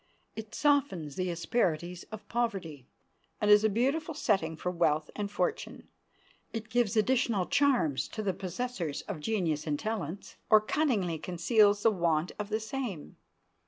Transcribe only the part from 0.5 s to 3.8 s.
softens the asperities of poverty and is a